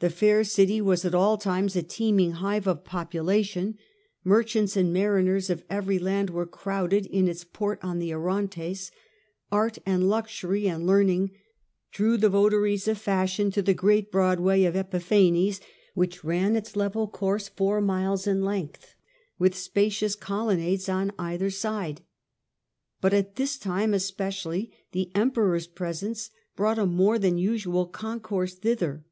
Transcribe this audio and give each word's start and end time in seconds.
The 0.00 0.08
fair 0.08 0.44
city 0.44 0.80
was 0.80 1.04
at 1.04 1.14
all 1.14 1.36
times 1.36 1.76
a 1.76 1.82
teeming 1.82 2.30
hive 2.32 2.66
of 2.66 2.84
population; 2.84 3.76
merchants 4.24 4.74
and 4.74 4.94
mariners 4.94 5.50
of 5.50 5.62
every 5.68 5.98
land 5.98 6.30
were 6.30 6.46
crowded 6.46 7.04
in 7.04 7.28
its 7.28 7.44
port 7.44 7.78
on 7.82 7.98
the 7.98 8.10
Orontes; 8.14 8.90
art 9.52 9.76
and 9.84 10.08
luxury 10.08 10.66
and 10.66 10.86
learning 10.86 11.32
drew 11.92 12.16
the 12.16 12.30
votaries 12.30 12.88
of 12.88 12.96
fashion 12.96 13.50
to 13.50 13.60
the 13.60 13.74
great 13.74 14.10
Broadway 14.10 14.64
of 14.64 14.74
Epiphanes 14.74 15.60
which 15.92 16.24
ran 16.24 16.56
its 16.56 16.76
level 16.76 17.06
course 17.06 17.48
four 17.48 17.82
miles 17.82 18.26
in 18.26 18.42
length, 18.42 18.94
with 19.38 19.54
spacious 19.54 20.14
colonnades 20.16 20.88
on 20.88 21.12
either 21.18 21.50
side. 21.50 22.00
But 23.02 23.12
at 23.12 23.36
this 23.36 23.58
time 23.58 23.92
especially 23.92 24.72
the 24.92 25.10
EmperoPs 25.14 25.66
presence 25.74 26.30
brought 26.56 26.78
a 26.78 26.86
more 26.86 27.18
than 27.18 27.36
usual 27.36 27.84
concourse 27.84 28.54
thither. 28.54 29.04